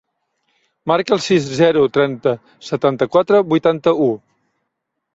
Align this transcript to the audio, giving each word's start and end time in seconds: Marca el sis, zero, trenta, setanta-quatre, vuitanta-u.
Marca 0.91 1.13
el 1.17 1.21
sis, 1.25 1.51
zero, 1.59 1.85
trenta, 1.99 2.35
setanta-quatre, 2.73 3.45
vuitanta-u. 3.55 4.13